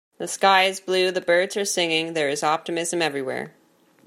The 0.17 0.27
sky 0.27 0.63
is 0.63 0.79
blue, 0.79 1.11
the 1.11 1.21
birds 1.21 1.55
are 1.57 1.63
singing, 1.63 2.13
there 2.13 2.27
is 2.27 2.41
optimism 2.41 3.03
everywhere. 3.03 3.53